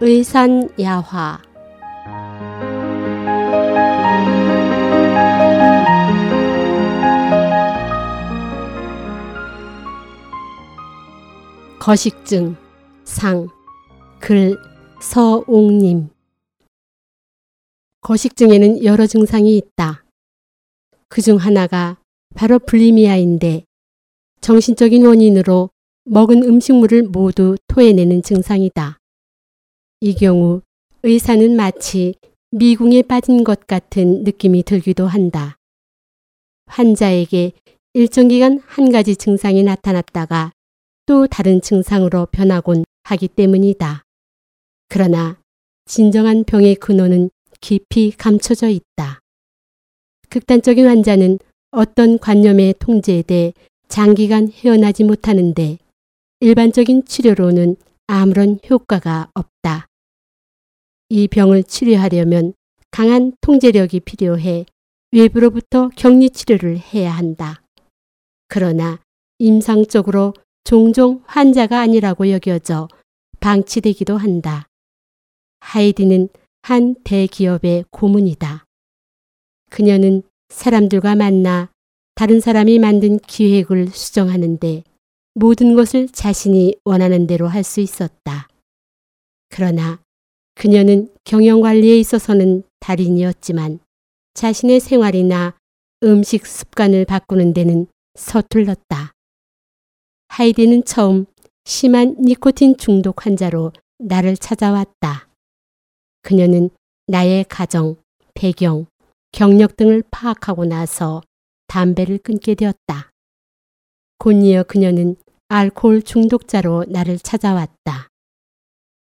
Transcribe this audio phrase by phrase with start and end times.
[0.00, 1.40] 의산야화
[11.78, 12.56] 거식증
[13.04, 13.48] 상
[14.20, 14.56] 글
[15.00, 16.08] 서옥님
[18.00, 20.04] 거식증에는 여러 증상이 있다.
[21.08, 21.98] 그 중 하나가
[22.34, 23.64] 바로 불리미아인데
[24.40, 25.70] 정신적인 원인으로
[26.04, 28.98] 먹은 음식물을 모두 토해내는 증상이다.
[30.00, 30.60] 이 경우
[31.02, 32.14] 의사는 마치
[32.52, 35.56] 미궁에 빠진 것 같은 느낌이 들기도 한다.
[36.66, 37.52] 환자에게
[37.94, 40.52] 일정 기간 한 가지 증상이 나타났다가
[41.06, 44.04] 또 다른 증상으로 변하곤 하기 때문이다.
[44.88, 45.40] 그러나
[45.86, 49.18] 진정한 병의 근원은 깊이 감춰져 있다.
[50.28, 51.40] 극단적인 환자는
[51.72, 53.52] 어떤 관념의 통제에
[53.88, 55.78] 장기간 헤어나지 못하는데
[56.38, 59.57] 일반적인 치료로는 아무런 효과가 없다.
[61.08, 62.52] 이 병을 치료하려면
[62.90, 64.66] 강한 통제력이 필요해
[65.12, 67.62] 외부로부터 격리 치료를 해야 한다.
[68.46, 68.98] 그러나
[69.38, 72.88] 임상적으로 종종 환자가 아니라고 여겨져
[73.40, 74.66] 방치되기도 한다.
[75.60, 76.28] 하이디는
[76.62, 78.64] 한 대기업의 고문이다.
[79.70, 81.70] 그녀는 사람들과 만나
[82.14, 84.82] 다른 사람이 만든 기획을 수정하는데
[85.34, 88.48] 모든 것을 자신이 원하는 대로 할 수 있었다.
[89.48, 90.00] 그러나
[90.58, 93.78] 그녀는 경영관리에 있어서는 달인이었지만
[94.34, 95.56] 자신의 생활이나
[96.02, 99.12] 음식 습관을 바꾸는 데는 서툴렀다.
[100.26, 101.26] 하이디는 처음
[101.64, 105.28] 심한 니코틴 중독 환자로 나를 찾아왔다.
[106.22, 106.70] 그녀는
[107.06, 107.94] 나의 가정,
[108.34, 108.86] 배경,
[109.30, 111.22] 경력 등을 파악하고 나서
[111.68, 113.12] 담배를 끊게 되었다.
[114.18, 115.14] 곧이어 그녀는
[115.46, 118.08] 알코올 중독자로 나를 찾아왔다.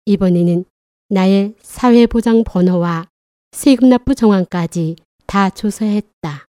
[0.07, 0.65] 이번에는
[1.09, 3.09] 나의 사회보장 번호와
[3.53, 6.47] 세금 납부 정황까지 다 조사했다.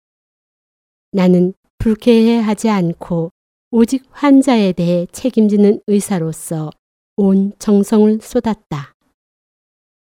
[1.12, 3.32] 나는 불쾌해하지 않고
[3.72, 6.72] 오직 환자에 대해 책임지는 의사로서
[7.16, 8.94] 온 정성을 쏟았다.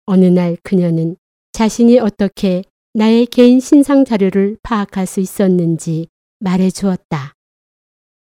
[0.06, 1.18] 어느 날 그녀는
[1.52, 6.08] 자신이 어떻게 나의 개인 신상 자료를 파악할 수 있었는지
[6.40, 7.34] 말해 주었다.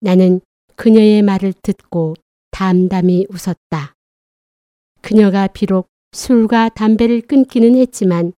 [0.00, 0.40] 나는
[0.76, 2.14] 그녀의 말을 듣고
[2.50, 3.94] 담담히 웃었다.
[5.00, 8.32] 그녀가 비록 술과 담배를 끊기는 했지만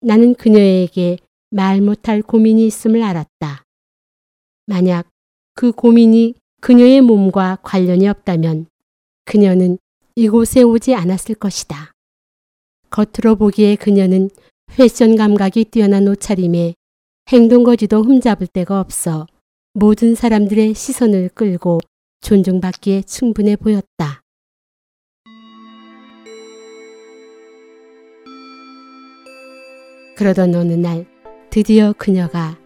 [0.00, 1.18] 나는 그녀에게
[1.50, 3.62] 말 못할 고민이 있음을 알았다.
[4.66, 5.08] 만약
[5.54, 8.66] 그 고민이 그녀의 몸과 관련이 없다면
[9.24, 9.78] 그녀는
[10.16, 11.92] 이곳에 오지 않았을 것이다.
[12.90, 14.28] 겉으로 보기에 그녀는
[14.66, 16.74] 패션 감각이 뛰어난 옷차림에
[17.28, 19.26] 행동거지도 흠잡을 데가 없어
[19.74, 21.80] 모든 사람들의 시선을 끌고
[22.20, 24.21] 존중받기에 충분해 보였다.
[30.16, 31.06] 그러던 어느 날
[31.50, 32.56] 드디어 그녀가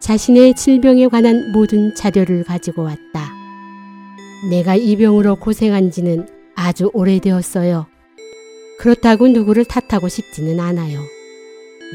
[0.00, 3.32] 자신의 질병에 관한 모든 자료를 가지고 왔다.
[4.50, 7.86] 내가 이 병으로 고생한 지는 아주 오래되었어요.
[8.78, 11.00] 그렇다고 누구를 탓하고 싶지는 않아요.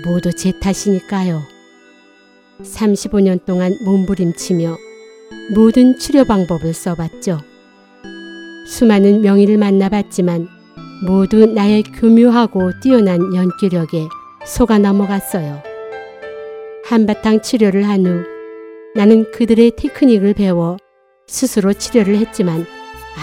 [0.06, 1.42] 모두 제 탓이니까요.
[2.64, 4.78] 35년 동안 몸부림치며
[5.53, 7.40] 모든 치료 방법을 써봤죠.
[8.68, 10.48] 수많은 명의를 만나봤지만
[11.06, 14.08] 모두 나의 교묘하고 뛰어난 연기력에
[14.50, 15.62] 속아 넘어갔어요.
[16.86, 18.24] 한바탕 치료를 한 후
[18.96, 20.78] 나는 그들의 테크닉을 배워
[21.28, 22.66] 스스로 치료를 했지만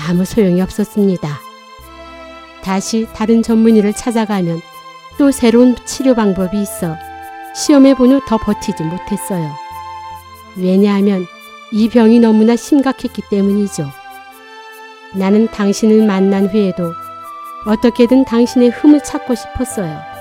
[0.09, 1.29] 아무 소용이 없었습니다.
[2.63, 4.61] 다시 다른 전문의를 찾아가면
[5.19, 6.95] 또 새로운 치료 방법이 있어
[7.57, 9.51] 시험해 본 후 더 버티지 못했어요.
[10.57, 11.27] 왜냐하면
[11.73, 13.91] 이 병이 너무나 심각했기 때문이죠.
[15.15, 16.93] 나는 당신을 만난 후에도
[17.67, 20.16] 어떻게든 당신의 흠을 찾고 싶었어요.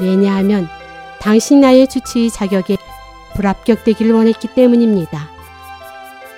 [0.00, 0.68] 왜냐하면
[1.20, 2.76] 당신 나의 주치의 자격에
[3.34, 5.28] 불합격되길 원했기 때문입니다.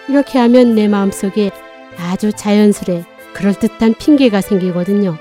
[0.08, 1.50] 이렇게 하면 내 마음속에
[1.98, 3.04] 아주 자연스레
[3.34, 5.16] 그럴듯한 핑계가 생기거든요.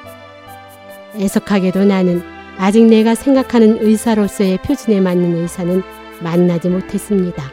[1.16, 2.24] 애석하게도 나는
[2.58, 5.84] 아직 내가 생각하는 의사로서의 표준에 맞는 의사는
[6.22, 7.44] 만나지 못했습니다.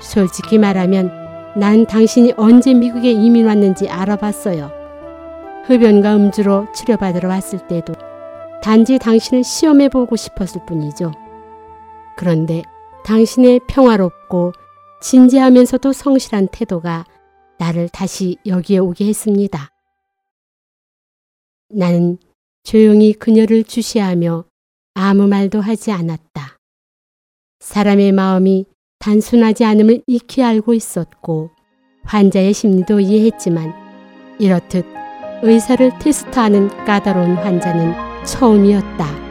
[0.00, 1.10] 솔직히 말하면
[1.56, 4.70] 난 당신이 언제 미국에 이민 왔는지 알아봤어요.
[5.66, 7.94] 흡연과 음주로 치료받으러 왔을 때도
[8.62, 11.12] 단지 당신을 시험해 보고 싶었을 뿐이죠.
[12.16, 12.62] 그런데
[13.04, 14.52] 당신의 평화롭고
[15.00, 17.06] 진지하면서도 성실한 태도가
[17.58, 19.70] 나를 다시 여기에 오게 했습니다.
[21.70, 22.18] 나는
[22.62, 24.44] 조용히 그녀를 주시하며
[24.94, 26.58] 아무 말도 하지 않았다.
[27.60, 28.66] 사람의 마음이
[28.98, 31.50] 단순하지 않음을 익히 알고 있었고
[32.04, 33.72] 환자의 심리도 이해했지만
[34.38, 34.84] 이렇듯
[35.42, 39.29] 의사를 테스트하는 까다로운 환자는 처음이었다.